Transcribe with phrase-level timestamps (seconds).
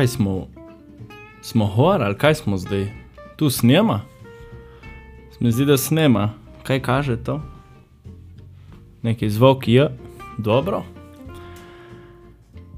[0.00, 0.46] kaj smo,
[1.42, 2.86] smo hor ali kaj smo zdaj?
[3.36, 4.00] Tu snema?
[5.38, 6.30] Se zdi, da snema.
[6.62, 7.40] Kaj kaže to?
[9.02, 9.90] Neki zvok je,
[10.38, 10.82] dobro.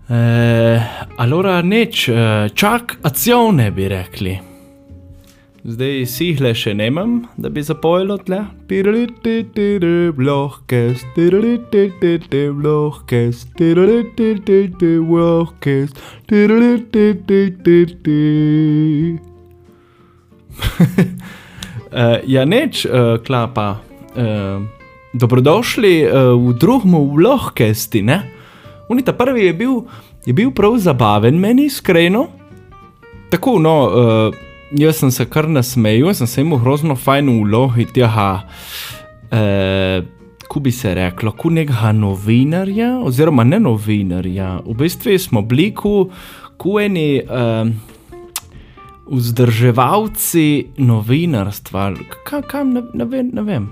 [0.08, 0.82] E,
[1.16, 4.38] allora neč, eh, čak acione bi rekli.
[5.62, 8.40] Zdaj sihle še nemam, da bi zapojilo tle.
[10.18, 11.04] Vlohkes,
[12.58, 13.44] vlohkes,
[15.06, 15.94] vlohkes.
[22.26, 22.82] Ja, neč,
[23.22, 23.68] klapa.
[25.14, 28.18] Dobrodošli v drugem vlohkesti, ne?
[28.90, 29.86] Unita prvi je bil,
[30.26, 32.26] je bil prav zabaven meni, iskreno.
[33.30, 33.76] Tako, no,
[34.78, 38.42] jaz sem se kar nasmejal, sem se imel grozno fajn vlogi tega,
[39.30, 40.02] eh,
[40.48, 44.60] ko bi se reklo, kot nekega novinarja, oziroma ne novinarja.
[44.66, 46.10] V bistvu smo bili kot
[46.82, 47.72] eni eh,
[49.12, 51.92] vzdrževalci novinarstva,
[52.24, 53.70] kaj, kaj ne, ne, vem, ne vem.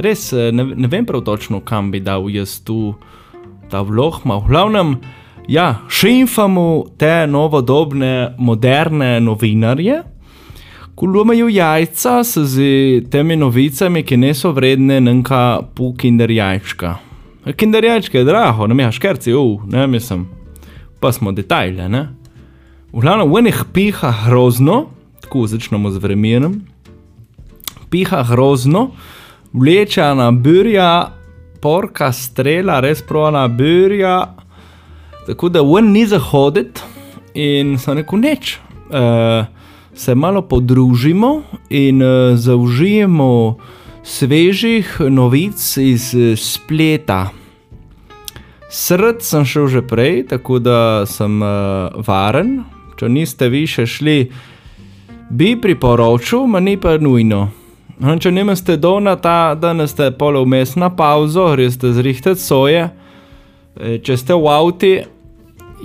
[0.00, 2.94] Res ne, ne vem prav točno, kam bi dal jaz tu
[3.70, 4.94] ta vlog, ma v glavnem.
[5.50, 9.96] Ja, šimfamo te novodobne, moderne novinarje,
[10.94, 12.66] ki lomajo jajca z
[13.10, 16.92] temi novicami, ki niso vredne nenka pol kinder jajčka.
[17.58, 20.28] Kinder jajčka je drago, ne meha škerci, uf, ne mislim,
[21.02, 22.06] pa smo detajle, ne.
[22.92, 24.84] V glavnem, v enih piha grozno,
[25.24, 26.60] tako začnemo z vremenom,
[27.90, 28.92] piha grozno,
[29.50, 31.10] vleča na burja,
[31.58, 34.36] porka strela, res prona burja.
[35.26, 36.80] Tako da ven ni zahoditi
[37.34, 38.56] in sem rekel, neč,
[38.90, 39.44] uh,
[39.94, 43.56] se malo podružimo in uh, zaužijemo
[44.02, 47.28] svežih novic iz spleta.
[48.70, 52.60] Srd sem šel že prej, tako da sem uh, varen.
[52.96, 54.18] Če niste vi še šli,
[55.30, 57.48] bi priporočil, ma ni pa nujno.
[58.00, 62.88] Če nimate dona, ta, da ne ste polo vmes na pauzo, res ste zrihtati soje.
[63.80, 64.88] Če ste v avtu,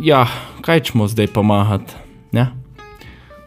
[0.03, 0.25] ja,
[0.59, 1.95] kaj čemo zdaj pomagati?
[2.35, 2.51] Ja?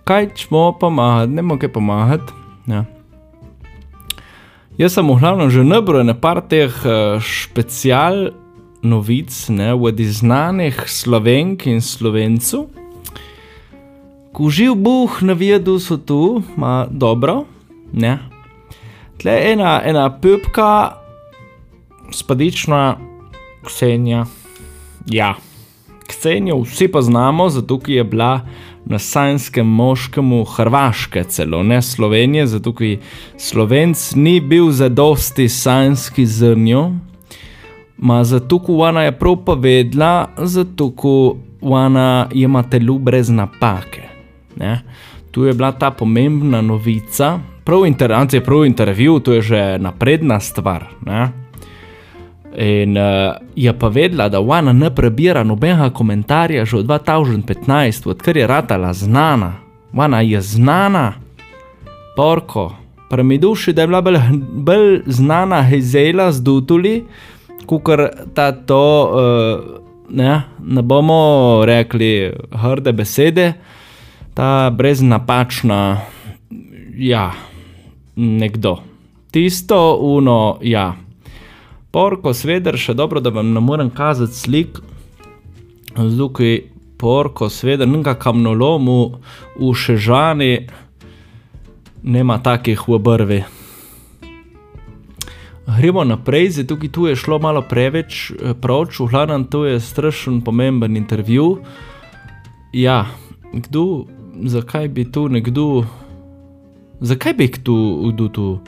[0.08, 2.32] Kaj čemo pomagati, ne moremo kaj pomagati.
[2.64, 2.86] Ja.
[4.80, 8.32] Jaz sem v glavnem že nabral na par teh uh, special
[8.80, 12.72] novic, ne, od znanih slovenk in slovencev.
[14.32, 17.44] Ko živ Bog na vidu so tu, ima dobro,
[17.92, 18.16] ne.
[19.20, 20.96] Tle ena, ena pupka,
[22.14, 22.96] spadična,
[23.66, 24.24] Ksenija,
[25.06, 25.34] ja.
[26.08, 28.40] Ksenijo vsi poznamo, zato je bila
[28.84, 32.96] na sajnskem moškemu Hrvaške, celo ne Slovenije, zato ker
[33.36, 36.92] Slovenc ni bil za dosti sajnski zrnjo,
[37.98, 44.08] ma zato ker ona je prav povedala, zato ker ona ima telo brez napake.
[44.56, 44.80] Ne?
[45.30, 50.88] Tu je bila ta pomembna novica, prav interakcija, prav intervju, to je že napredna stvar.
[51.06, 51.47] Ne?
[52.58, 58.36] In uh, je pa vedela, da ona ne prebira nobenega komentarja že od 2015, odkar
[58.36, 59.52] je ratala znana.
[59.94, 61.12] Ona je znana,
[62.16, 62.74] porko.
[63.10, 64.18] Pa mi duši, da je bila bolj,
[64.52, 67.04] bolj znana Hezela z Dutuli,
[67.66, 68.00] kot
[68.34, 69.80] ta to, uh,
[70.10, 73.52] ne, ne bomo rekli hrde besede,
[74.34, 76.00] ta breznapačna,
[76.96, 77.32] ja,
[78.16, 78.78] nekdo.
[79.30, 80.96] Tisto, uno, ja.
[81.90, 84.80] Porko, sveder, še dobro, da vam ne morem kazati slik,
[85.96, 86.68] zduki
[87.00, 88.98] porko, sveder, nekaj kamnolomu
[89.56, 90.52] v šežani,
[92.02, 93.38] nema takih v obrvi.
[95.68, 100.40] Gremo naprej, zdaj tukaj tu je šlo malo preveč proč, v glavnem to je strašen
[100.44, 101.58] pomemben intervju.
[102.72, 103.06] Ja,
[103.52, 104.04] kdo,
[104.44, 105.84] zakaj bi tu nekdo,
[107.00, 107.76] zakaj bi tu,
[108.12, 108.60] du, tu,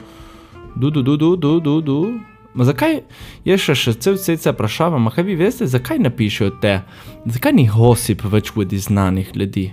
[0.75, 1.99] du, du, du, du, du, du, du,
[2.53, 2.97] Ma zakaj,
[3.47, 6.81] jaz še še cel cel cel vprašavam, kaj vi veste, zakaj ne pišejo te,
[7.25, 9.69] zakaj ni hosip več vodi znanih ljudi?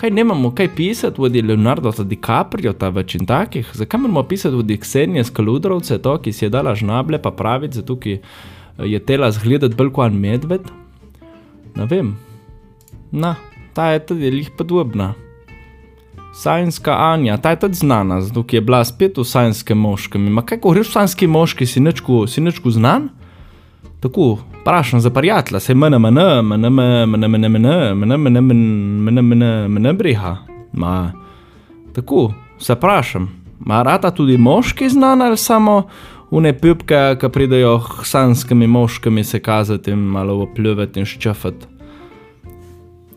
[0.00, 3.68] Kaj nemamo kaj pisati vodi Leonardo DiCaprio, ta več in takih?
[3.76, 7.98] Zakaj moramo pisati vodi Ksenije Skaludrovce, to, ki si je dala žnable pa praviti, zato
[8.00, 8.18] ki
[8.80, 10.70] je tela zgledati bolj kot medved?
[11.76, 12.14] Ne vem.
[13.12, 13.36] Na,
[13.76, 15.12] ta je tudi lih podobna.
[16.40, 20.22] Sajnska Anja, ta je tudi znana, zato je bila spet v sajnskem moškem.
[20.32, 23.10] Ma kaj, ko greš v sajnski moški, si nečku, si nečku znan?
[24.00, 27.48] Tako, vprašam za prijatelja, se mene, mene, mene, mene, mene, mene,
[27.94, 30.36] mene, mene, mene, mene, mene, briha.
[30.72, 31.12] Ma,
[31.92, 33.28] tako, se vprašam,
[33.58, 35.82] ma rata tudi moški znan ali samo
[36.30, 41.79] une pupke, ki pridejo k sajnskimi moškimi se kazati in malo opljuvati in ščafati.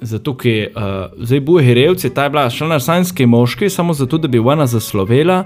[0.04, 4.18] Zato ker uh, zdaj boji revci, ta je bila šla na sanjski moški, samo zato,
[4.18, 5.44] da bi ona zaslovela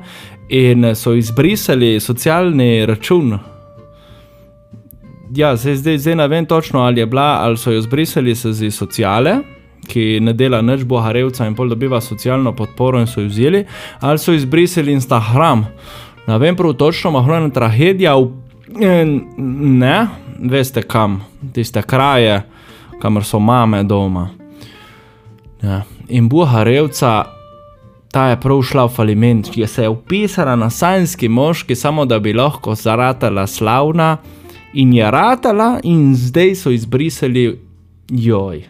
[0.50, 3.39] in so izbrisali socialni račun.
[5.36, 8.75] Ja, zdaj, zdaj, zdaj ne vem točno, ali je bila, ali so jo izbrisali iz
[8.75, 9.38] sociale.
[9.88, 13.63] Ki ne dela nič boharevca in pol dobiva socialno podporo, in so jo vzeli,
[14.00, 15.63] ali so izbrisali Instagram.
[16.27, 18.15] Ne vem, prav točno, malo je tragedija,
[19.38, 20.07] ne,
[20.39, 21.21] veste kam,
[21.53, 22.42] tiste kraje,
[23.01, 24.30] kamor so mame doma.
[25.62, 25.83] Ja.
[26.07, 27.25] In Buharevca,
[28.12, 32.19] ta je prav šla v faliment, ki se je upisala na sanjski moški, samo da
[32.19, 34.18] bi lahko zaratala slavna,
[34.74, 37.59] in je ratala, in zdaj so izbrisali
[38.09, 38.63] joj.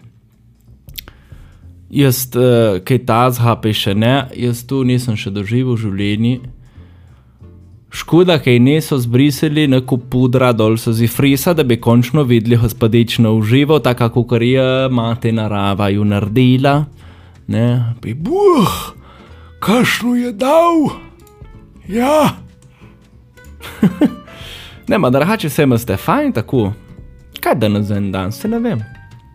[1.90, 6.40] Jaz, uh, kaj ta zhape še ne, jaz tu nisem še doživel v življenju.
[7.90, 12.58] Škoda, da je niso zbrisali na kup pudra dol so zifrisa, da bi končno videli
[12.58, 16.86] gospodično uživo, tako kot je mati narava ju naredila.
[17.48, 18.94] Ne, bi buh,
[19.60, 20.90] kašno je dal.
[21.88, 22.30] Ja.
[24.88, 26.74] ne, ma drugače se imate fajn tako.
[27.40, 28.84] Kaj da na en dan, se ne vem.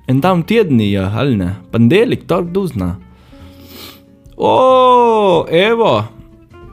[0.07, 2.97] En dan tedni je, ali ne, pandelik, to duzna.
[4.37, 6.05] O, evo,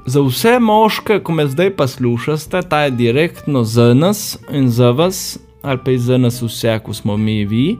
[0.09, 5.37] za vse moške, ko me zdaj poslušate, ta je direktno za nas in za vas,
[5.61, 7.77] ali pa za nas vse, ko smo mi vi.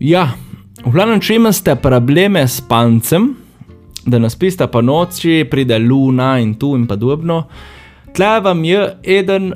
[0.00, 0.32] Ja,
[0.84, 3.34] v glavnem, če imate probleme s pancem,
[4.06, 7.44] da nas pista po noči, pride luna in tu in podobno.
[8.14, 9.52] Tle vam je eden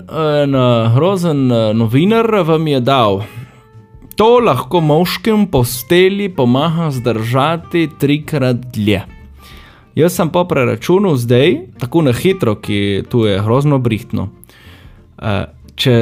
[0.95, 1.47] grozen
[1.79, 3.23] novinar, vam je dal.
[4.19, 9.18] To lahko moškim posteli pomaga zdržati trikrat dlje.
[9.99, 14.29] Jaz sem pa preračunal zdaj, tako na hitro, ki tu je grozno brihtno.
[15.19, 15.95] Uh, če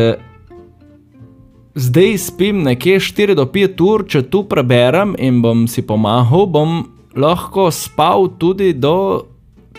[1.77, 6.83] zdaj spim nekje 4 do 5 ur, če tu preberem in bom si pomagal, bom
[7.17, 9.25] lahko spal tudi do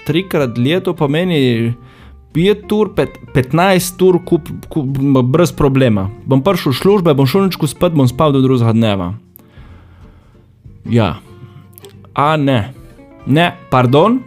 [0.08, 1.75] 3 krat leto, pomeni
[2.34, 2.92] 5 ur,
[3.36, 4.98] 15 ur, kup, kup,
[5.30, 6.08] brez problema.
[6.25, 9.14] Bom prišel v službe, bom šel nečku spat, bom spal do drugega dneva.
[10.90, 11.19] Ja,
[12.18, 12.77] a ne.
[13.28, 14.22] Ne, pardon,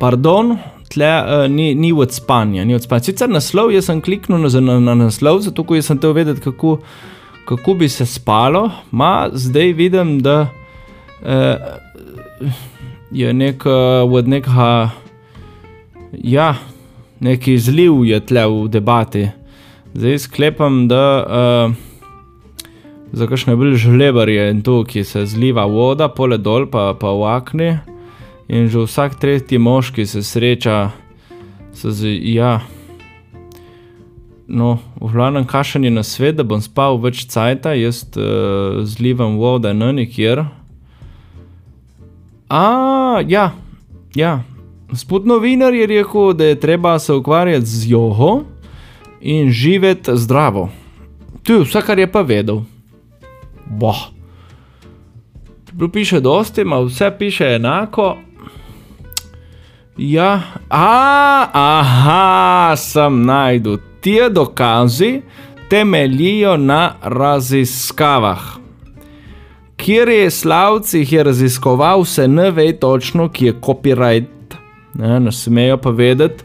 [0.00, 0.54] pardon
[0.88, 3.04] tle uh, ni, ni od spanja, ni od spanja.
[3.10, 6.78] Sicer naslov, jaz sem kliknil na, na, na naslov, zato ker sem te vedel, kako,
[7.48, 10.46] kako bi se spalo, ma zdaj vidim, da
[11.20, 12.48] uh,
[13.12, 14.90] je nek uh, od nekega,
[16.24, 16.54] ja,
[17.20, 19.28] neki izliv je tle v debati.
[19.94, 21.02] Zdaj sklepam, da.
[21.24, 21.92] Uh,
[23.14, 27.22] za kakšne bolj žlebarje in to, ki se zliva voda, pole dol, pa, pa v
[27.30, 27.70] akni.
[28.50, 30.90] In že vsak tretji moški se sreča
[31.72, 32.60] z, ja,
[34.46, 39.72] no, v glavnem kašanje na svet, da bom spal več cajta, jaz uh, zlivam voda
[39.72, 40.44] na nikjer.
[42.50, 42.66] A,
[43.26, 43.54] ja,
[44.14, 44.42] ja.
[44.94, 48.44] Spod novinar je rekel, da je treba se ukvarjati z jogo
[49.20, 50.68] in živeti zdravo.
[51.42, 52.62] To je vse, kar je pa vedel
[53.66, 54.08] boh.
[55.66, 58.16] Čeprav piše dosti, ima vse piše enako.
[59.96, 63.78] Ja, a, aha, sem najdu.
[64.00, 65.22] Ti dokazi
[65.68, 68.40] temeljijo na raziskavah.
[69.76, 74.54] Kjer je slavci jih je raziskoval, se ne ve točno, ki je copyright,
[74.94, 76.44] ne, ne smejo pa vedeti,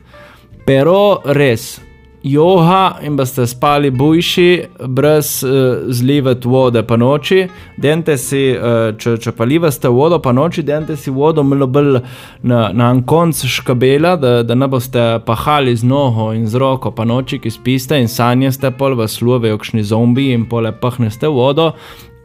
[0.65, 1.79] pero res,
[2.23, 5.49] joha in boste spali bujši, brez uh,
[5.87, 7.47] zlivati vode po noči.
[7.77, 12.01] Dente si, uh, če, če pa livate vodo po noči, dente si vodo malo bolj
[12.43, 17.05] na, na konc škabela, da, da ne boste pahali z nogo in z roko po
[17.07, 21.71] noči, ki spiste in sanjate, pol vas love okšni zombi in pole pahneste vodo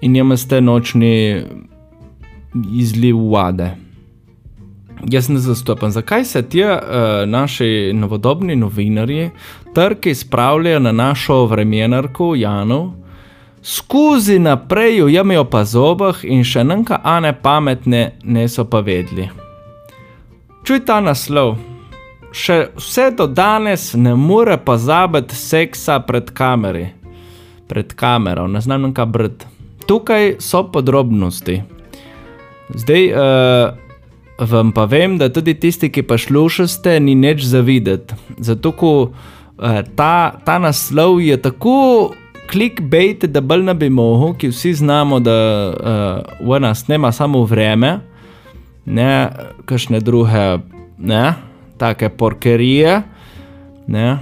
[0.02, 1.14] in imate nočni
[2.74, 3.83] izliv vode.
[5.02, 6.70] Jaz ne zastopam, zakaj se ti uh,
[7.26, 9.30] naši novodobni novinarji
[9.74, 12.92] trki spravljajo na našo vremenarko Janu,
[13.62, 19.28] skozi naprej jo jemijo pa zobah in še nanka ane pametne ne so pa vedli.
[20.64, 21.56] Čuj ta naslov.
[22.34, 26.88] Še vse do danes ne more pa zabiti seksa pred kameri.
[27.68, 29.44] Pred kamero, ne znam nanka brd.
[29.86, 31.60] Tukaj so podrobnosti.
[32.74, 33.83] Zdaj, uh,
[34.38, 38.16] vam pa vem, da tudi tisti, ki pa šlušate, ni nič zavideti.
[38.38, 42.12] Zato, ko uh, ta, ta naslov je tako
[42.50, 45.38] clickbait, da bolj ne bi mogel, ki vsi znamo, da
[45.70, 47.98] uh, v nas nema samo vreme,
[48.84, 49.10] ne
[49.64, 50.44] kakšne druge,
[50.98, 51.24] ne,
[51.78, 53.02] take porkerije.
[53.86, 54.18] Ne.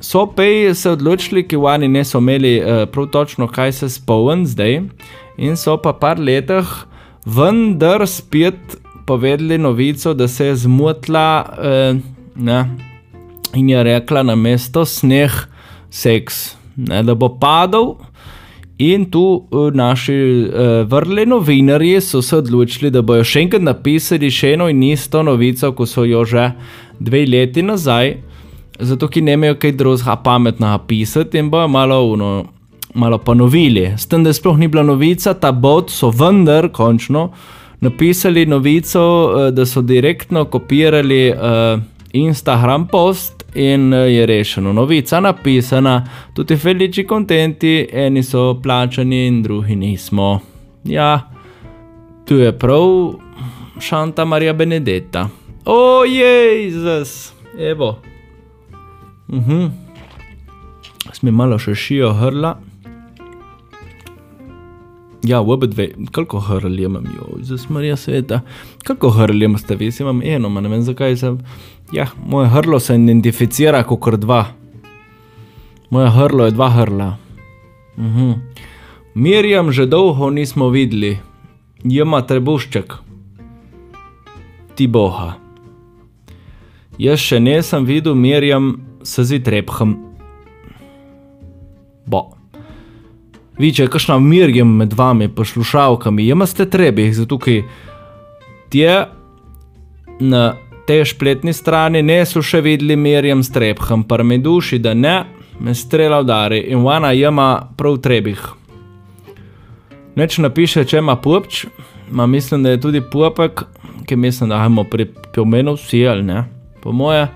[0.00, 4.82] So pej se odločili, ki vani niso imeli uh, prav točno, kaj se spomnim zdaj.
[5.36, 6.66] in so pa par letih
[7.26, 8.56] vendar spet
[9.06, 11.94] povedali novico, da se je zmotila eh,
[12.36, 12.76] ne,
[13.54, 15.32] in je rekla na mesto sneh
[15.90, 17.96] seks, ne, da bo padal.
[18.78, 24.28] In tu uh, naši uh, vrli novinarji so se odločili, da bojo še enkrat napisali
[24.28, 26.50] še eno in isto novico, ko so jo že
[27.00, 28.18] dve leti nazaj,
[28.78, 32.28] zato ki ne imajo kaj drugega pametnega pisati in bojo malo, uno,
[32.94, 33.94] malo ponovili.
[33.96, 37.30] S tem, da sploh ni bila novica, ta bot so vendar končno
[37.80, 41.80] napisali novico, uh, da so direktno kopirali uh,
[42.12, 44.72] Instagram post in eh, je rešeno.
[44.72, 50.40] Novica napisana, tutti felici contenti, eni so plačani in drugi nismo.
[50.84, 51.30] Ja,
[52.24, 53.14] tu je prav
[53.80, 55.28] Santa Maria Benedetta.
[55.64, 57.98] O, Jezus, evo.
[59.28, 59.50] Uh mhm.
[59.50, 59.70] -huh.
[61.12, 62.58] Sme malo še šijo hrla.
[65.26, 68.40] Ja, v obe dve, koliko hrl imam, jo, za smrja sveta.
[68.86, 71.38] Koliko hrl imam, ste vi, imam eno, ne vem zakaj sem.
[71.92, 74.44] Ja, moje hrlo se identificira kot dva.
[75.90, 77.16] Moje hrlo je dva hrla.
[77.98, 78.32] Mhm.
[79.14, 81.18] Mirjam že dolgo nismo videli,
[81.84, 82.94] jima trebušček.
[84.74, 85.34] Ti boha.
[86.98, 89.96] Jaz še nisem videl Mirjam s zitrebhem.
[92.06, 92.35] Bo.
[93.58, 97.62] Vi, če je kakšna Mirjam med vami, poslušalkami, jima ste trebi, zato ki
[98.72, 98.96] je
[100.20, 100.42] na
[100.86, 105.16] tej spletni strani niso še videli Mirjam Strebham, pa mi duši, da ne,
[105.60, 108.44] me strela udari in ona ima prav trebih.
[110.16, 111.64] Neč napiše, če ima pupč,
[112.10, 113.64] ma mislim, da je tudi pupek,
[114.06, 116.44] ki mislim, da imamo pri pomenu vsi ali ne.
[116.82, 117.26] Po moje,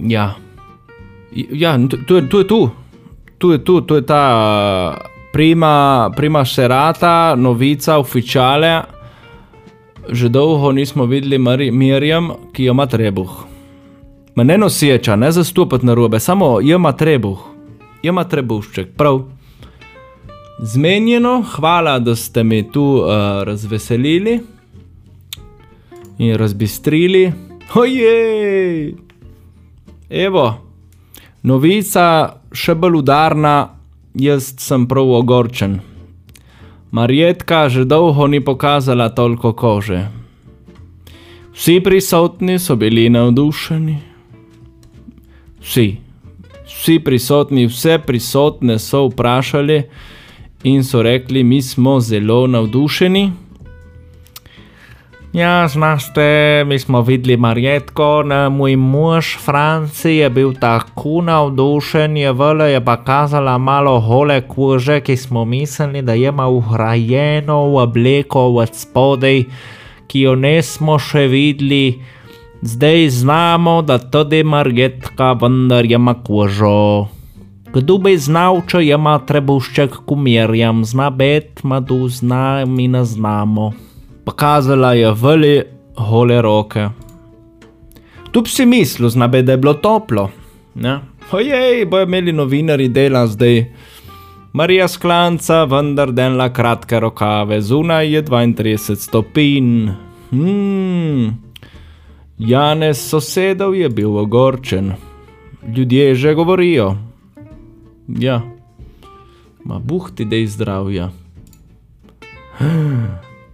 [0.00, 0.34] ja.
[1.32, 2.60] Ja, tu je tu, tu, tu
[3.52, 4.96] je tu, tu je ta
[5.32, 8.82] prima, prima serata, novica, oficiale
[10.10, 11.38] že dolgo nismo videli
[11.70, 13.30] Mirjam, ki jo ima trebuh.
[14.34, 17.38] Ma ne noseča, ne zastopati na robe, samo jo ima trebuh,
[18.02, 19.22] jo ima trebušček, prav.
[20.58, 24.40] Zmenjeno, hvala, da ste mi tu uh, razveselili
[26.18, 27.32] in razbistrili.
[27.74, 28.94] Ojej!
[30.10, 30.54] Evo,
[31.42, 33.54] novica še bolj udarna,
[34.14, 35.80] jaz sem prav ogorčen.
[36.90, 40.08] Marjetka že dolgo ni pokazala toliko kože.
[41.54, 43.98] Vsi prisotni so bili navdušeni.
[45.60, 45.86] Vsi,
[46.66, 49.82] vsi prisotni, vse prisotne so vprašali
[50.64, 53.32] in so rekli, mi smo zelo navdušeni.
[55.32, 62.32] Ja, znašte, mi smo videli Marjetko, na moj mož Franci je bil tako navdušen, je
[62.32, 68.40] vele je pa kazala malo hole kože, ki smo mislili, da ima uhrajeno v obleko
[68.40, 69.44] od spodaj,
[70.10, 72.00] ki jo nismo še videli.
[72.62, 77.06] Zdaj znamo, da tudi Marjetka vendar ima kožo.
[77.70, 83.70] Kdo bi znal, če ima trebušček kumirjam, zna bet, madu zna, mi ne znamo
[84.24, 85.62] pokazala je vele
[85.96, 86.88] hole roke.
[88.30, 90.30] Tu si mislil, znabe, da je bilo toplo.
[91.32, 93.64] Ojej, bojo imeli novinari dela zdaj.
[94.52, 99.88] Marija sklanca, vendar denla kratke rokave, zunaj je 32 stopinj.
[100.30, 101.50] Hmm.
[102.38, 104.92] Janez sosedov je bil ogorčen.
[105.76, 106.96] Ljudje že govorijo.
[108.08, 108.40] Ja,
[109.64, 111.10] ma buhti dej zdravja.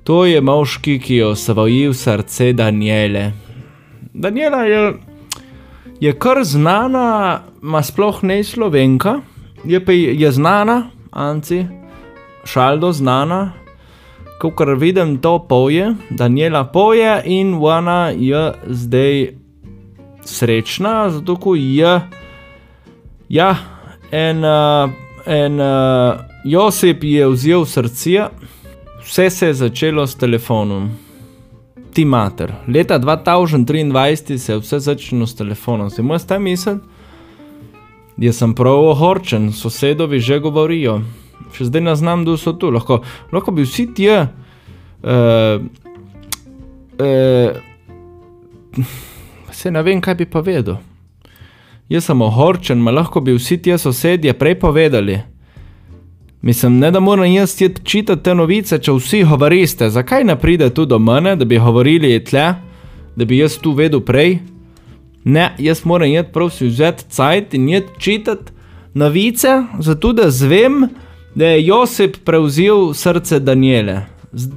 [0.07, 3.33] To je moški, ki je osvojil srce Daniele.
[4.15, 4.93] Daniela je,
[6.01, 9.17] je kar znana, ima sploh ne slovenka,
[9.65, 11.65] je pa je znana, Anci,
[12.45, 13.53] šaldo znana,
[14.39, 19.29] ko kar vidim to poje, Daniela poje in ona je zdaj
[20.25, 22.01] srečna, zato ko je,
[23.29, 23.57] ja,
[24.13, 24.45] en,
[25.27, 25.61] en
[26.45, 28.29] Josip je vzel srce.
[29.07, 30.91] Vse se je začelo s telefonom.
[31.93, 32.53] Ti mater.
[32.69, 35.91] Leta 2023 se je vse začelo s telefonom.
[35.91, 36.79] Se moj sta misel?
[38.19, 41.01] Jaz sem prav ohorčen, sosedovi že govorijo.
[41.55, 42.71] Še zdaj ne znam, kdo so tu.
[42.73, 44.09] Lahko, lahko bi vsi ti.
[44.11, 44.27] Uh,
[46.99, 47.51] uh,
[49.53, 50.81] se ne vem, kaj bi pa vedel.
[51.89, 55.21] Jaz sem ohorčen, ma lahko bi vsi ti sosedje prej povedali.
[56.47, 60.85] Mislim, ne da moram jaz čitati te novice, če vsi govorite, zakaj ne pride tu
[60.87, 62.45] do mene, da bi govorili tle,
[63.17, 64.38] da bi jaz tu vedel prej.
[65.25, 68.55] Ne, jaz moram jeti prav si vzeti cajt in jeti čitati
[68.95, 70.87] novice, zato da zvem,
[71.35, 74.05] da je Josip prevzel srce Daniele.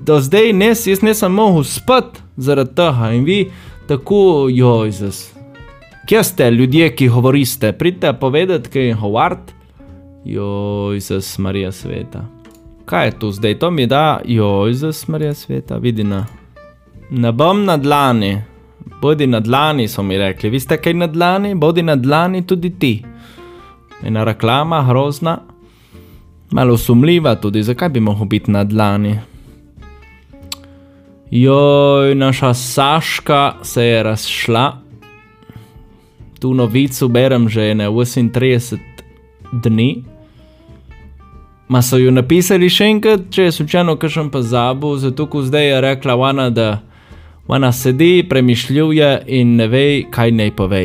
[0.05, 3.47] Do zdaj nes, jaz nisem mogel spati zaradi tega in vi
[3.87, 5.31] tako, Jojzus.
[6.05, 7.73] Kje ste ljudje, ki govorite?
[7.73, 9.57] Pridite povedati, kaj je Howard.
[10.25, 12.25] Jojzus, Marija sveta.
[12.85, 13.59] Kaj je tu zdaj?
[13.59, 16.25] To mi da, Jojzus, Marija sveta, vidi na.
[17.09, 18.41] Ne bom na dlani,
[19.01, 20.49] bodi na dlani, so mi rekli.
[20.49, 23.03] Vi ste kaj na dlani, bodi na dlani tudi ti.
[24.03, 25.37] Ena reklama, grozna,
[26.51, 29.19] malo sumljiva tudi, zakaj bi lahko biti na dlani.
[31.31, 34.77] Joj, naša Saška se je razšla.
[36.39, 38.88] Tu novico berem že ne 38
[39.51, 40.03] dni.
[41.69, 45.67] Ma so jo napisali še enkrat, če je slučajno kakšen pa zabu, zato ko zdaj
[45.67, 46.69] je rekla ona, da
[47.47, 50.83] ona sedi, premišljuje in ne ve, kaj naj pove.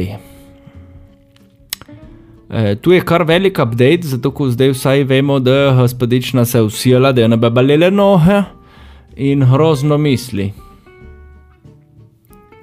[2.50, 6.60] E, tu je kar velik update, zato ko zdaj vsaj vemo, da je gospodična se
[6.62, 8.42] usijala, da je nabebalile nohe
[9.16, 10.52] in grozno misli.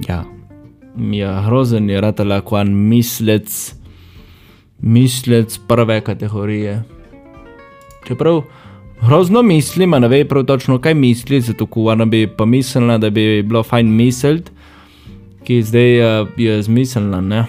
[0.08, 0.24] Ja,
[0.96, 3.75] mi je grozen je ratala kvan mislec,
[4.81, 6.83] mislec prve kategorije.
[8.07, 8.41] Čeprav
[9.01, 12.97] grozno mislim, a ne ve prav točno, kaj misli, zato ko ona bi pa mislila,
[12.97, 14.51] da bi bilo fajn misliti,
[15.43, 17.45] ki zdaj uh, je zmislila, ne.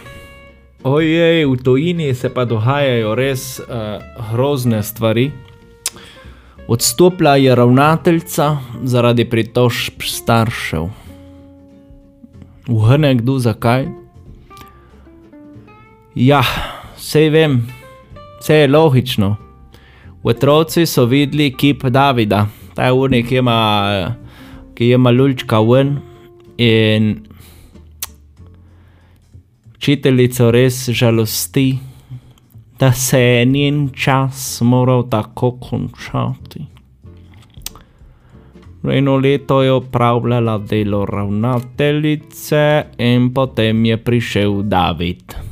[0.85, 5.31] Ojej, v tojini se pa dogajajo res uh, grozne stvari.
[6.69, 10.89] Odstopila je ravnateljica zaradi pritožb staršev.
[12.69, 13.87] Uhne kdo zakaj?
[16.15, 16.43] Ja,
[17.13, 17.59] vse vem,
[18.41, 19.37] vse je logično.
[20.23, 23.57] Otroci so videli kip Davida, ta je unik, ki ima,
[24.75, 25.99] ki ima lučka ven
[26.57, 27.19] in
[29.77, 31.79] učiteljico res žalosti
[32.81, 36.65] da se je njen čas moral tako končati.
[38.89, 45.52] Eno leto je opravljala delo ravnateljice, in potem je prišel David.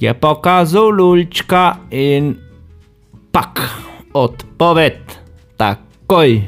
[0.00, 2.36] Je pokazal lučka in
[3.34, 3.58] pak,
[4.14, 5.02] odpoved,
[5.58, 6.38] takoj.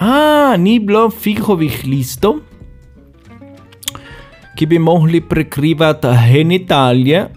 [0.00, 2.40] A, ni bilo fihovih listov,
[4.56, 7.28] ki bi mogli prekrivati genitalije.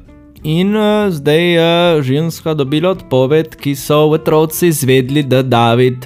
[0.46, 6.06] In uh, zdaj je uh, ženska dobila odpoved, ki so otroci izvedli, da David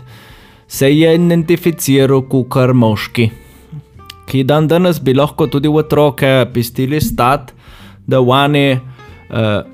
[0.67, 3.29] se je identificiral kot moški.
[4.25, 7.51] Ki dan danes bi lahko tudi otroke pistili stat,
[8.07, 8.88] da oni uh,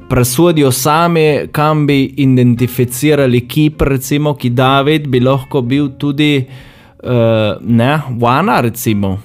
[0.10, 7.92] presodijo sami, kam bi identificirali kip, recimo, ki David bi lahko bil tudi uh, ne,
[8.20, 9.20] vana, recimo.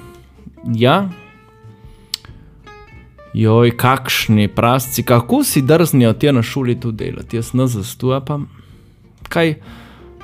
[0.76, 1.08] Ja,
[3.34, 8.48] Joj, kakšni prasci, kako si drznijo ti na šoli tu delati, jaz ne zastupam.
[9.28, 9.54] Kaj,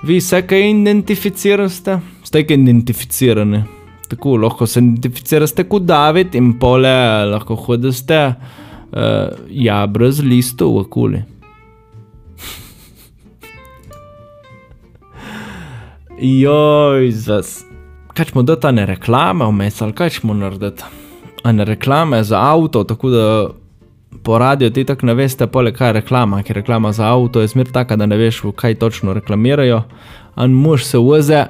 [0.02, 2.00] vi se kaj identificirate?
[2.24, 3.62] Ste kaj identificirani?
[4.08, 8.34] Tako lahko se identificirate kot David in pole lahko hodite,
[8.96, 11.22] uh, ja, brez listov v okoli.
[16.16, 17.60] Joj, zas.
[18.16, 20.96] Kaj smo do ta ne reklame vmes ali kaj smo narediti?
[21.48, 23.48] ene reklame za avto, tako da
[24.22, 27.48] po radiju ti tako ne veste, pole kaj je reklama, ker reklama za avto je
[27.48, 29.82] smer taka, da ne veš, v kaj točno reklamirajo,
[30.44, 31.44] in mož se uze.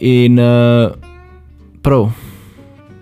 [0.00, 0.92] In uh,
[1.82, 2.08] prav,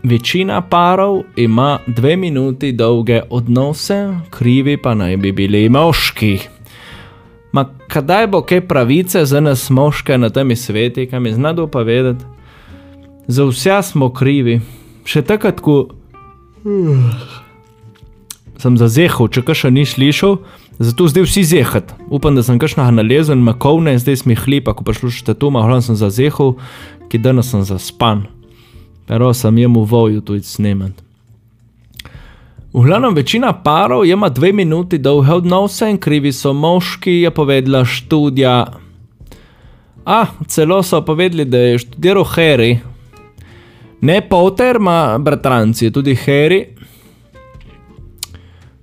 [0.02, 6.38] večina parov ima dve minuti dolge odnose, krivi pa naj bi bili moški.
[7.52, 11.82] Ma kdaj bo kaj pravice za nas moške na tem svetu, kaj mi znado pa
[11.82, 12.24] vedeti?
[13.26, 14.60] Za vse smo krivi.
[15.04, 15.88] Še takrat, ko
[18.58, 20.38] sem zazehal, če kaj še ni slišal,
[20.78, 21.94] zato zdaj vsi zehat.
[22.10, 25.80] Upam, da sem kakšna nalezen, makovne in zdaj smihli, pa ko pa slušate to, malo
[25.84, 26.56] sem zazehal,
[27.08, 28.26] ki danes sem zaspan.
[29.08, 30.92] Pero sem jemu voju tudi snemen.
[32.72, 37.84] V glavnem večina parov ima dve minuti dolge odnose in krivi so moški, je povedala
[37.84, 38.66] študija.
[40.04, 42.78] A, celo so povedali, da je študiral Harry,
[44.00, 46.66] Ne Potter, ma bratranci, tudi Harry.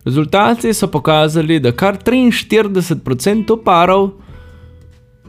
[0.05, 4.09] Rezultati so pokazali, da kar 43% parov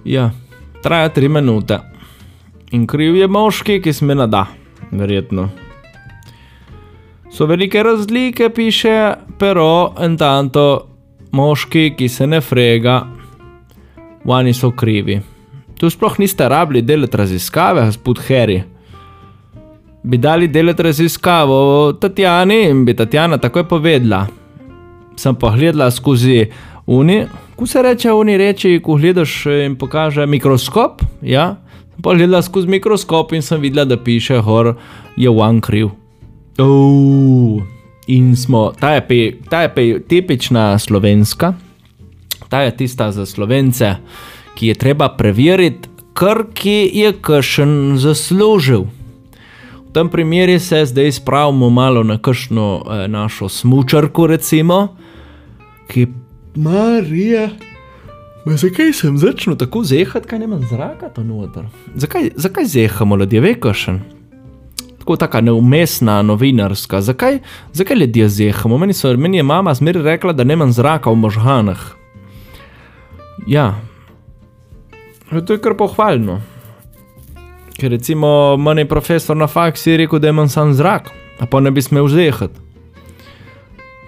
[0.05, 0.31] ja,
[0.83, 1.79] traja 3 minute.
[2.71, 4.47] In kriv je moški, ki sme nada,
[4.91, 5.49] verjetno.
[7.33, 10.87] So velike razlike, piše, pero en tanto
[11.33, 13.03] moški, ki se ne frega,
[14.25, 15.21] vani so krivi.
[15.79, 18.63] Tu sploh niste rabili delati raziskave, gospod Harry
[20.07, 24.27] bi dali delati raziskavo Tatjani in bi Tatjana takoj povedala.
[25.17, 26.47] Sem pa gledala skozi
[26.87, 27.25] Oni,
[27.57, 31.57] ko se reče, oni reči, ko gledaš in pokaže mikroskop, ja,
[32.03, 34.75] pa gledala skozi mikroskop in sem videla, da piše, hor
[35.17, 35.89] je one kriv.
[36.59, 37.63] Oh.
[38.07, 41.55] In smo, ta je, pe, ta je pe, tipična slovenska,
[42.49, 43.97] ta je tista za slovence,
[44.55, 48.87] ki je treba preveriti, kar ki je kašen zaslužil.
[49.89, 54.97] V tem primeru se zdaj spravimo malo na kakšno eh, našo smočarko, recimo,
[55.89, 56.07] ki
[56.55, 57.51] Marija.
[58.47, 61.65] Ma zakaj sem začel tako zehati, kaj ne imam zraka tam noter?
[61.99, 64.01] Zakaj, zakaj zehamo ljudje, vekašen?
[64.99, 67.01] Tako taka neumestna novinarska.
[67.01, 67.41] Zakaj,
[67.73, 68.79] zakaj ljudje zehamo?
[68.79, 71.81] Meni, so, meni je mama zmeri rekla, da ne imam zraka v možganah.
[73.47, 73.75] Ja,
[75.47, 76.41] to je kar pohvalno.
[77.81, 81.83] Ker recimo meni profesor na faksi rekel, da imam sam zrak, a pa ne bi
[81.83, 82.66] smel zehati.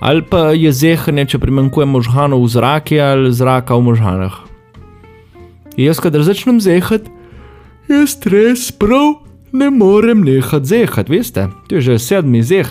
[0.01, 4.37] Ali pa je zehanje, če primankuje možganov v zraku ali zraka v možganah.
[5.79, 7.11] Jaz, kadar začnem zehati,
[7.89, 11.49] je stres, prav ne morem nehati zehati, veste?
[11.67, 12.69] To je že sedmi zeh,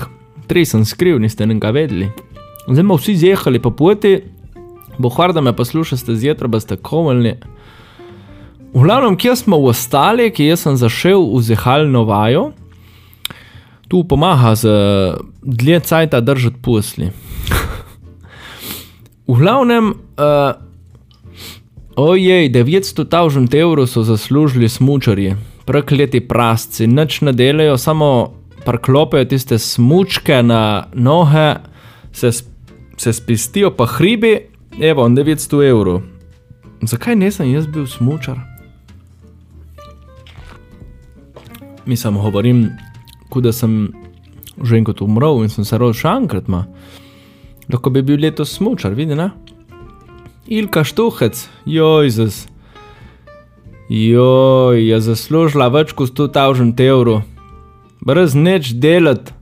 [0.47, 2.07] tri sem skriv, niste nekaj vedeli.
[2.67, 4.21] Zdaj smo vsi zehali po poti,
[4.97, 7.35] bo hvala, da me poslušate zjutraj, da ste komalni.
[8.73, 12.51] V glavnem, kje smo ostali, ki sem zašel v zehalno vajo,
[13.87, 14.67] tu pomaga z
[15.41, 17.11] dlje cajta držati posli.
[19.27, 19.95] v glavnem, uh,
[21.95, 28.33] ojej, 900 tavžent evrov so zaslužili smočarji, prekleti prasci, nič ne delajo, samo
[28.65, 31.55] prklopijo tiste smočke na noge,
[32.11, 32.31] se,
[32.97, 34.39] se spistijo pa hribi,
[34.81, 36.01] evo, 900 evrov.
[36.81, 38.37] Zakaj nisem jaz bil smočar?
[41.85, 42.69] Mislim, govorim
[43.29, 43.87] kot da sem
[44.63, 46.47] že enkrat umrl in sem se rodil še enkrat.
[46.49, 46.65] Ma.
[47.71, 49.29] Lahko bi bil letos smočar, vidi ne?
[50.47, 52.45] Ilka štuhec, joj, zas.
[53.91, 57.21] Joj, je zaslužila več kot 100 tavžent evrov.
[58.03, 59.33] Brez neč delati,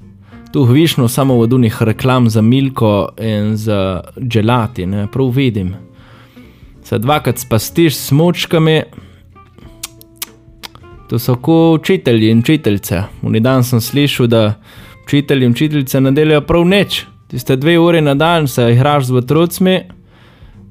[0.53, 5.73] tu višno samo v dunih reklam za milko in za gelati, ne, prav vidim.
[6.85, 8.83] Se dvakrat spastiš s smočkami,
[11.09, 13.03] To so kot učitelji in učiteljice.
[13.21, 14.53] Vni dan sem slišal, da
[15.05, 17.05] učitelji in učiteljice ne delajo prav nič.
[17.27, 19.79] Tiste dve uri na dan se igraš z otroci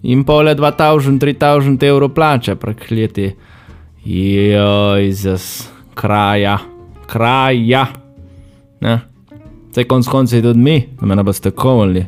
[0.02, 3.34] in pole 2000-3000 evrov plače, prekleti.
[4.04, 6.58] Joj, zas, kraja,
[7.06, 7.86] kraja.
[8.80, 9.00] Ne?
[9.72, 12.04] Zdaj konc koncev tudi mi, da me ne boste komali.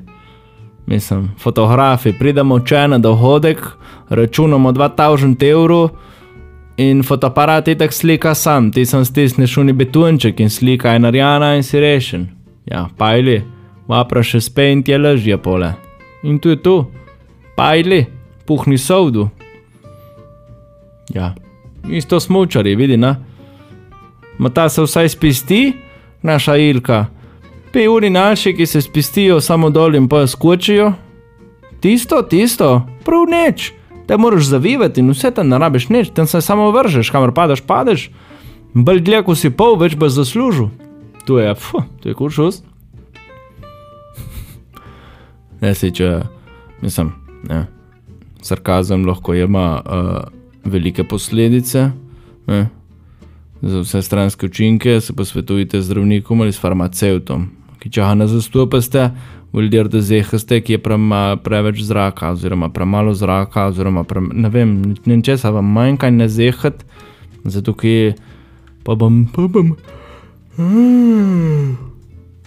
[0.86, 3.62] Mislim, fotografi, pridemo če na dohodek,
[4.08, 5.88] računamo 2000 evrov.
[6.76, 11.54] In fotoaparat je tako slika sam, ti sem stisnil šuni betunček in slika je narjana
[11.56, 12.26] in si rešen.
[12.66, 13.40] Ja, pajli,
[13.88, 15.72] vapra še spet je ležje pole.
[16.22, 16.76] In tu je tu,
[17.56, 18.04] pajli,
[18.46, 19.28] puhni sovdu.
[21.14, 21.32] Ja,
[21.88, 23.16] isto smočari, vidi, na.
[24.38, 25.72] Ma ta se vsaj spisti,
[26.22, 27.06] naša ilka.
[27.72, 30.92] Pe uri naši, ki se spistijo samo dol in pa skočijo.
[31.80, 33.72] Tisto, tisto, prav neč
[34.06, 37.60] te moraš zavivati in vse tam ne rabiš nič, tam se samo vržeš, kamor padeš,
[37.66, 38.10] padeš.
[38.74, 40.68] Bolj dlje, ko si pol, več boš zaslužil.
[41.26, 42.62] To je, fu, to je kuršus.
[45.62, 46.20] ne si, če,
[46.82, 47.12] mislim,
[47.48, 47.66] ne.
[48.44, 50.18] Sarkazem lahko ima uh,
[50.64, 51.90] velike posledice.
[52.46, 52.66] Ne.
[53.62, 57.48] Za vse stranske učinke se posvetujte z zdravnikom ali s farmacevtom,
[57.80, 59.08] ki če ga ne zastopate,
[59.60, 65.22] ljudje razdehate, ki je prema, preveč zraka, oziroma premalo zraka, oziroma pre, ne vem, ne
[65.22, 66.84] če se vam manjka ne zehat,
[67.44, 68.14] zato ki
[68.84, 69.76] pa bom, pa bom,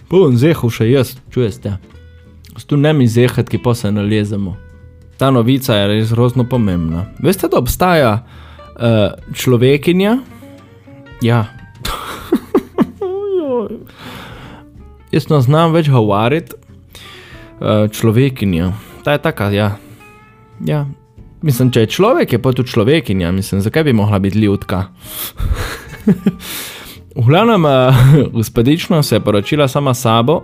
[0.08, 1.76] pa bom zehal še jaz, čujeste.
[2.66, 4.56] Tu ne mi zehat, ki pa se nalezemo.
[5.18, 7.06] Ta novica je res grozno pomembna.
[7.20, 8.24] Veste, da obstaja uh,
[9.34, 10.18] človekinja?
[11.24, 11.44] Ja.
[15.14, 16.59] Jaz ne znam več govoriti,
[17.92, 18.72] človekinja.
[19.04, 19.76] Ta je taka, ja.
[20.64, 20.86] ja.
[21.42, 24.84] Mislim, če je človek, je pa tudi človekinja, mislim, zakaj bi mogla biti ljudka.
[27.20, 27.64] v glavnem,
[28.32, 30.42] gospodično se je poročila sama sabo.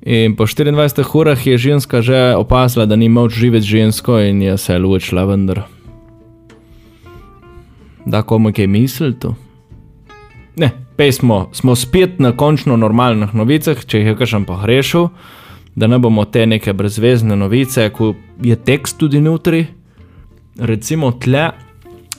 [0.00, 4.56] In po 24 urah je ženska že opazila, da ni moč živeti žensko, in je
[4.58, 5.62] se ločila vendar.
[8.06, 9.34] Da, komu je mislil to?
[10.56, 15.08] Ne, pesmo, smo spet na končno normalnih novicah, če jih je kakšen pohrešil
[15.74, 19.66] da ne bomo te neke brezvezne novice, ko je tekst tudi notri.
[20.58, 21.50] Recimo tle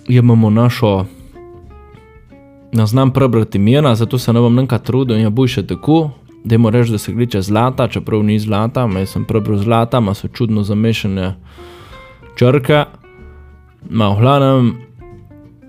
[0.07, 1.05] imamo našo,
[2.71, 6.11] ne znam prebrati imena, zato se ne bom nekaj trudil in je bo še tako.
[6.43, 10.13] da jim reči, da se gliče zlata, čeprav ni zlata, jaz sem prebral zlata, ima
[10.13, 11.35] so čudno zamešane
[12.35, 12.85] črke.
[13.89, 14.71] Ma v glavnem,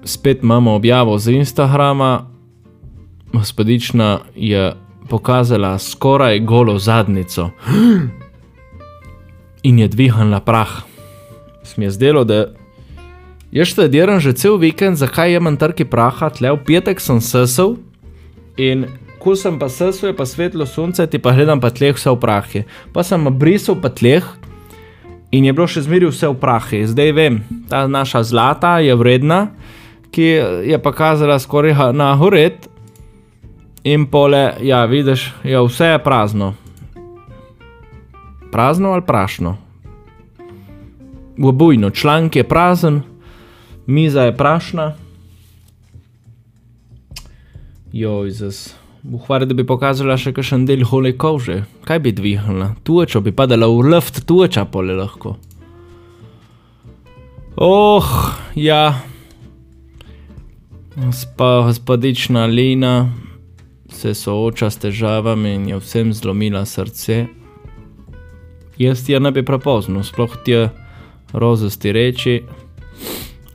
[0.05, 2.27] spet imamo objavo z Instagrama,
[3.33, 4.73] gospodična je
[5.09, 7.51] pokazala skoraj golo zadnico
[9.69, 10.83] in je dvignila prah.
[11.63, 12.47] Smi je zdelo, da
[13.53, 17.77] jaz študiram že cel vikend, zakaj imam trki praha, tle v petek sem sesel
[18.57, 18.87] in
[19.23, 22.19] ko sem pa sesel, je pa svetlo sonce, ti pa gledam pa tleh vse v
[22.19, 22.61] prahi.
[22.91, 24.27] Pa sem brisal pa tleh
[25.31, 26.83] in je bilo še zmeri vse v prahi.
[26.91, 27.39] Zdaj vem,
[27.71, 29.55] ta naša zlata je vredna,
[30.11, 30.27] ki
[30.67, 32.67] je pa kazala skoraj na hored.
[33.85, 36.55] In pole, ja, vidiš, ja, vse je prazno.
[38.53, 39.57] Prazno ali prašno?
[41.43, 43.01] Obojno, članek je prazen,
[43.87, 44.93] miza je prašna.
[47.93, 48.75] Joj, zas.
[49.13, 51.65] Uhvari, da bi pokazala še kakšen del hole kože.
[51.85, 52.77] Kaj bi dvignila?
[52.87, 55.35] Tuča bi padala v luft, tuča pole lahko.
[57.57, 58.07] Oh,
[58.55, 59.03] ja.
[61.11, 63.11] Spa, gospodična Lina
[64.03, 67.27] se sooča s težavami in je vsem zlomila srce.
[68.79, 70.71] Jaz ti je ne bi prepozno, sploh ti je
[71.33, 72.43] rozesti reči.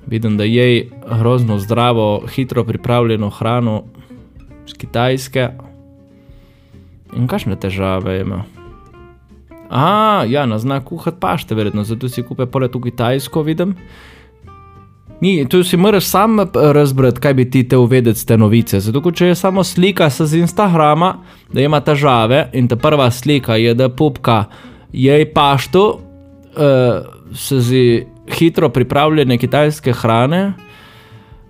[0.07, 0.87] Vidim, da jej
[1.19, 3.83] grozno zdravo, hitro pripravljeno hrano,
[4.67, 5.49] z Kitajske.
[7.15, 8.45] In kakšne težave ima?
[9.67, 13.75] A, ja, na znak kuhati pašte, verjetno, zato si kupe pole tu Kitajsko, vidim.
[15.21, 18.79] Ni, tu si moraš sam razbrati, kaj bi ti te uvedeti te novice.
[18.79, 21.15] Zato, če je samo slika z Instagrama,
[21.53, 24.43] da ima težave in ta prva slika je, da pupka
[24.93, 28.05] jej pašto, uh, se zdi
[28.37, 30.53] hitro pripravljene kitajske hrane.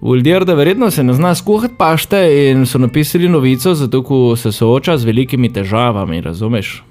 [0.02, 2.20] Uldir, da verjetno se ne zna skuhati pašte
[2.52, 6.84] in so napisali novico, zato ko se sooča z velikimi težavami, razumeš?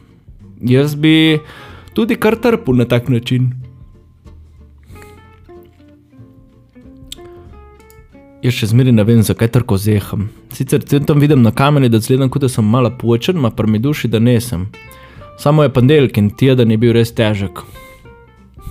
[0.60, 1.38] Jaz bi
[1.94, 3.65] tudi kar trpel na tak način.
[8.46, 10.28] Jaz še zmeraj ne vem, zakaj tako zeham.
[10.54, 13.80] Sicer tam vidim na kameni, da zgledam, kot da sem malo počen, ma pa mi
[13.82, 14.68] duši, da nisem.
[15.42, 17.64] Samo je ponedeljek in teden je bil res težek.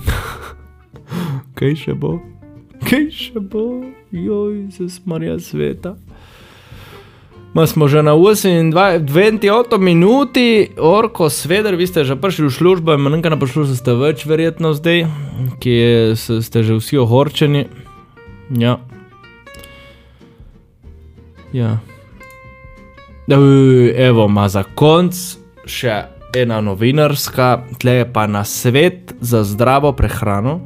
[1.59, 2.15] Kaj še bo?
[2.87, 3.65] Kaj še bo?
[4.15, 5.95] joj, se smarja sveta.
[7.53, 13.03] Ma smo že na 28 minuti, orko, sveder, vi ste že prišli v službo, in
[13.03, 15.07] manjka na poslušalcu ste več, verjetno zdaj,
[15.59, 15.75] ki
[16.15, 17.67] ste že vsi ohorčeni.
[18.55, 18.79] Ja.
[21.55, 21.77] Ja.
[23.95, 25.15] Evo, ma za konc
[25.63, 25.93] še
[26.35, 27.47] ena novinarska,
[27.79, 30.57] tle je pa na svet za zdravo prehrano.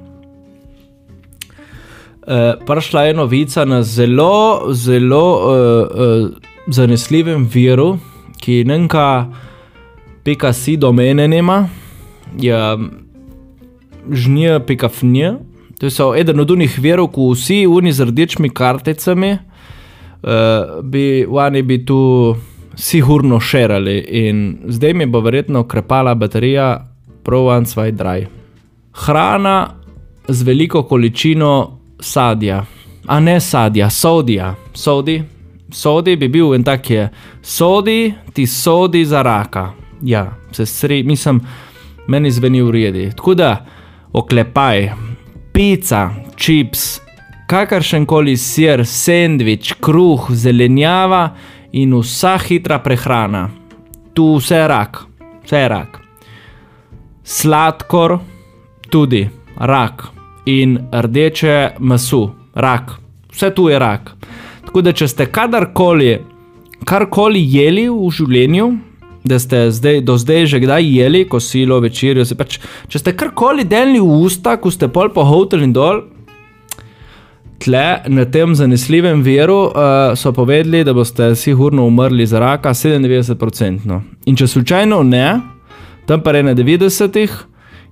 [2.25, 5.52] Eh, prišla je novica na zelo, zelo uh,
[5.86, 6.32] uh,
[6.67, 7.99] zanesljivem viru,
[8.41, 9.28] ki nekaj
[10.25, 11.67] pika si do mene nema,
[12.34, 12.58] je
[14.10, 15.38] žnija pika fnija.
[15.80, 19.38] To je eden od unih virov, ko vsi uni z rdečimi karticami
[20.22, 22.36] uh, bi vani bi tu
[22.76, 26.88] sigurno šerali in zdaj mi bo verjetno krepala baterija
[27.24, 28.26] Provan Svaj Dry.
[28.94, 29.70] Hrana
[30.28, 32.66] z veliko količino sadja,
[33.06, 35.24] a ne sadja, sodija, sodi.
[35.72, 37.10] Sodi bi bil en tak je,
[37.42, 39.72] sodi ti sodi za raka.
[40.02, 41.42] Ja, se sri, mislim,
[42.08, 43.12] meni zveni v redu.
[43.16, 43.66] Tako da,
[44.14, 44.90] oklepaj,
[45.54, 47.02] pica, čips,
[47.50, 51.32] kakršen koli sir, sendvič, kruh, zelenjava
[51.74, 53.48] in vsa hitra prehrana.
[54.14, 55.00] Tu vse je rak,
[55.46, 56.00] vse je rak.
[57.24, 58.20] Sladkor,
[58.90, 59.24] tudi
[59.58, 60.06] rak
[60.46, 62.94] in rdeče meso, rak,
[63.34, 64.14] vse tu je rak.
[64.68, 66.20] Tako da, če ste kadarkoli,
[66.86, 68.70] karkoli jeli v življenju,
[69.26, 72.60] da ste zdaj, do zdaj že kdaj jeli, kosilo, večerjo, pač,
[72.90, 76.06] če ste karkoli delili v usta, ko ste pol pohoteli in dol.
[77.60, 79.74] Tle na tem zanesljivem veru uh,
[80.15, 84.00] so povedali, da boste sigurno umrli za raka 97%.
[84.26, 85.39] In če slučajno ne,
[86.08, 87.28] tam pa je na 90%,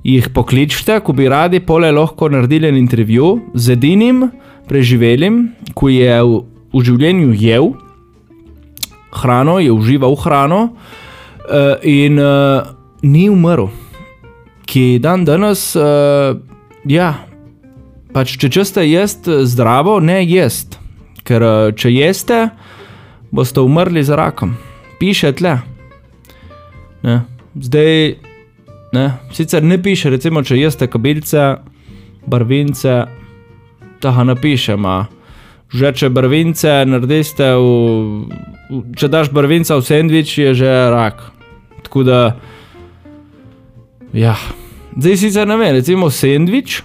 [0.07, 4.29] jih pokličite, ko bi radi pole lahko naredili intervju z edinim
[4.67, 6.39] preživelim, ki je v,
[6.73, 7.73] v življenju jedel
[9.17, 12.67] hrano, je užival hrano uh, in uh,
[13.01, 13.69] ni umrl.
[14.67, 16.35] Ki dan danes, uh,
[16.85, 17.26] ja,
[18.13, 20.79] pač če česte jesti zdravo, ne jesti.
[21.27, 22.43] Ker uh, če jeste,
[23.35, 24.55] boste umrli za rakom.
[25.01, 25.57] Piše tle.
[27.03, 27.21] Ne.
[27.57, 28.15] Zdaj,
[28.91, 29.13] Ne?
[29.31, 31.57] Sicer ne piše, recimo, če jeste kabilce,
[32.27, 33.03] barvince,
[34.01, 34.77] tega ne piše,
[35.67, 37.67] že če barvince naredite, v,
[38.71, 41.19] v, če daš barvinca v sendvič, je že rak.
[41.83, 42.19] Tako da,
[44.15, 44.37] ja,
[44.95, 46.83] zdaj sicer ne vem, recimo sendvič.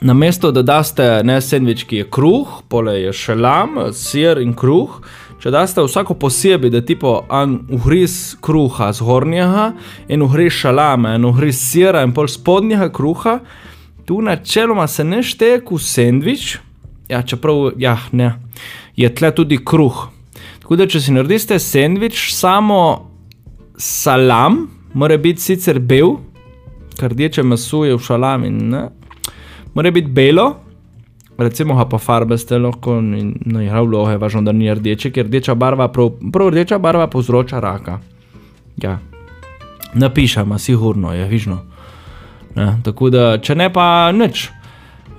[0.00, 4.98] Na mesto, da daste ne sendvič, ki je kruh, pole je šelam, sir in kruh.
[5.40, 9.70] Če daste vsako posebej, da tipo en ugriz kruha z gornjega,
[10.08, 13.38] en ugriz šalama, en ugriz sira in pol spodnjega kruha,
[14.08, 16.56] tu načeloma se ne šteje kot sendvič,
[17.08, 18.34] ja, čeprav ja, ne,
[18.96, 20.06] je tle tudi kruh.
[20.60, 22.80] Tako da, če si naredite sendvič, samo
[23.78, 26.16] salam, mora biti sicer bel,
[26.96, 28.86] ker rdeče meso je v šalami, ne,
[29.76, 30.54] mora biti belo.
[31.38, 35.26] Recimo, ha pa farbe ste lahko, no, je ravno, je važno, da ni rdeče, ker
[35.26, 37.98] rdeča barva, prav, prav rdeča barva povzroča raka.
[38.80, 38.98] Ja,
[39.94, 41.58] napišemo, sigurno je, vižno.
[42.56, 44.46] Ne, tako da, če ne pa nič,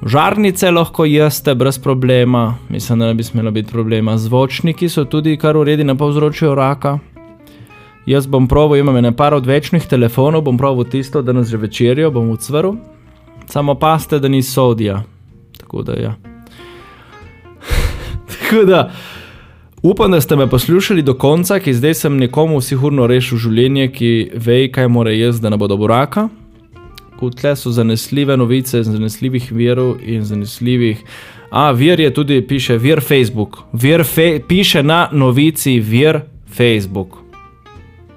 [0.01, 4.17] žarnice lahko jeste brez problema, mislim, da ne bi smelo biti problema.
[4.17, 6.97] Zvočniki so tudi kar uredi na povzročijo raka.
[8.09, 12.33] Jaz bom proval, imam nekaj odvečnih telefonov, bom proval tisto, da nas že večerjo, bom
[12.33, 12.96] ucvrl.
[13.49, 15.03] Samo paste, da ni sodija.
[15.57, 16.15] Tako da, ja.
[18.31, 18.91] tako da,
[19.81, 24.31] upam, da ste me poslušali do konca, ki zdaj sem nekomu sigurno rešil življenje, ki
[24.35, 26.27] ve, kaj mora jaz, da ne bo dobro raka.
[27.17, 31.01] Tle so zanesljive novice, zanesljivih virov in zanesljivih.
[31.49, 33.63] A, vir je tudi, piše, vir Facebook.
[33.73, 37.17] Vir fe, piše na novici, vir Facebook.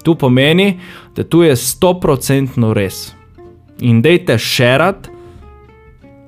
[0.04, 0.80] Tu pomeni,
[1.16, 3.14] da tu je 100% res.
[3.80, 5.08] In dejte šerat,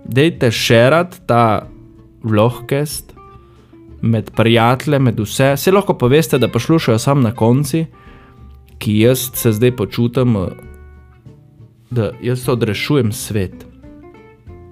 [0.04, 1.66] dejte šerat ta
[2.22, 3.12] vlohkest
[4.02, 5.56] med prijatelje, med vse.
[5.56, 7.86] Se lahko poveste, da poslušajo sam na konci,
[8.78, 10.36] ki jaz se zdaj počutim,
[11.90, 13.66] da jaz odrešujem svet.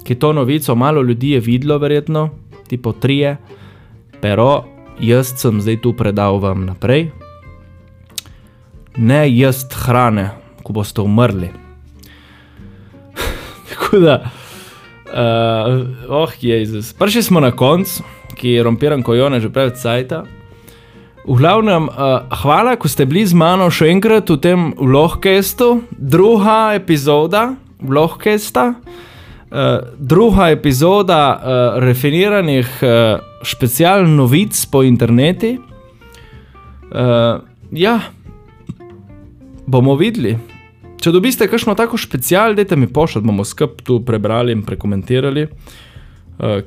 [0.04, 2.30] Ki to novico malo ljudi je videlo, verjetno,
[2.68, 3.36] tipo trije,
[4.20, 4.64] pero
[5.00, 7.10] jaz sem zdaj tu predal vam naprej.
[8.96, 10.30] Ne jesti hrane,
[10.62, 11.50] ko boste umrli.
[13.68, 14.30] Tako da,
[15.10, 16.92] uh, oh, Jezus.
[16.92, 18.00] Prišli smo na konc,
[18.38, 20.24] ki je rompiran kot Jona, že pred cajta.
[21.26, 26.74] V glavnem, uh, hvala, ko ste bili z mano še enkrat v tem vlohkestu, druga
[26.78, 31.40] epizoda vlohkesta, uh, druga epizoda uh,
[31.84, 35.60] refiniranih uh, specialnih novic po internetu.
[36.90, 38.00] Uh, ja,
[39.66, 40.59] bomo videli.
[41.00, 45.46] Če dobiste kakšno tako special, dajte mi pošljati, bomo skupaj tu prebrali in prekomentirali.
[46.40, 46.60] Uh,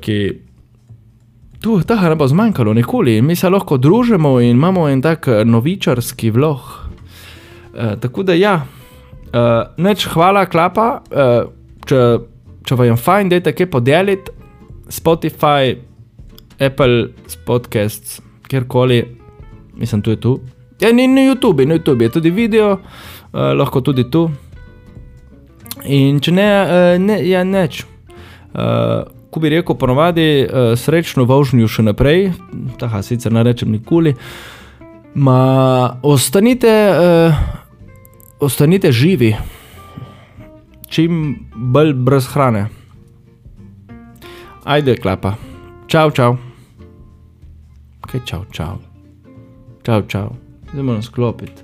[1.62, 6.32] tu tega ne bo zmanjkalo nikoli, mi se lahko družimo in imamo en tak novičarski
[6.34, 6.58] vlog.
[6.58, 10.88] Uh, tako da ja, uh, neč hvala, klapa.
[11.14, 11.52] Uh,
[11.86, 12.02] če,
[12.66, 14.34] če vam je fajn, dajte kaj podeliti,
[14.90, 15.76] Spotify,
[16.58, 17.14] Apple
[17.46, 18.18] Podcasts,
[18.50, 19.04] kjerkoli,
[19.78, 20.38] mislim, tu je tu.
[20.82, 22.80] Ja, ni na YouTube, na YouTube je tudi video,
[23.34, 24.28] lahko tudi tu.
[25.84, 27.82] In če ne, uh, ne ja, neč.
[28.54, 32.30] Uh, ko bi rekel, ponovadi uh, srečno vožnjo še naprej,
[32.80, 34.14] tako sicer ne rečem nikoli.
[35.14, 37.42] Ma ostanite, uh,
[38.42, 39.34] ostanite živi,
[40.90, 42.68] čim bolj brez hrane.
[44.64, 45.34] Ajde, klapa.
[45.90, 46.38] Čau, čau.
[48.08, 48.80] Kaj čau, čau.
[49.84, 50.32] Čau, čau
[50.74, 51.62] zdaj moram sklopiti.